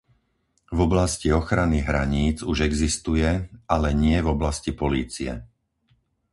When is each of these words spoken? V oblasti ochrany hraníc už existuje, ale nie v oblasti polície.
V 0.73 0.79
oblasti 0.87 1.27
ochrany 1.39 1.79
hraníc 1.89 2.37
už 2.51 2.57
existuje, 2.69 3.29
ale 3.75 3.89
nie 4.03 4.17
v 4.21 4.31
oblasti 4.35 4.71
polície. 4.81 5.31